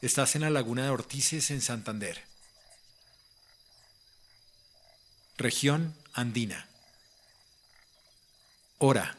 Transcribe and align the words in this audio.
Estás 0.00 0.36
en 0.36 0.42
la 0.42 0.50
laguna 0.50 0.84
de 0.84 0.90
Ortices 0.90 1.50
en 1.50 1.60
Santander. 1.60 2.22
Región 5.36 5.92
Andina. 6.12 6.68
Hora 8.78 9.18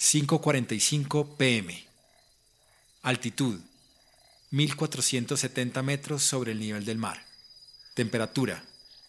5.45 0.00 1.36
pm. 1.36 1.86
Altitud 3.02 3.60
1470 4.50 5.82
metros 5.82 6.24
sobre 6.24 6.50
el 6.50 6.58
nivel 6.58 6.84
del 6.84 6.98
mar. 6.98 7.24
Temperatura 7.94 8.64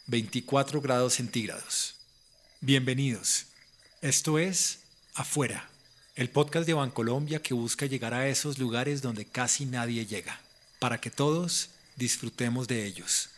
24 0.05 0.79
grados 0.79 1.15
centígrados. 1.15 1.95
Bienvenidos. 2.61 3.47
Esto 4.01 4.37
es 4.37 4.79
Afuera, 5.15 5.69
el 6.15 6.29
podcast 6.29 6.67
de 6.67 6.73
Bancolombia 6.73 7.41
que 7.41 7.53
busca 7.53 7.87
llegar 7.87 8.13
a 8.13 8.27
esos 8.27 8.59
lugares 8.59 9.01
donde 9.01 9.25
casi 9.25 9.65
nadie 9.65 10.05
llega, 10.05 10.39
para 10.83 10.99
que 10.99 11.09
todos 11.09 11.69
disfrutemos 11.95 12.67
de 12.67 12.85
ellos. 12.85 13.29